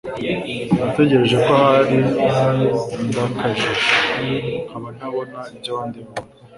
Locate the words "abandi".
5.75-5.97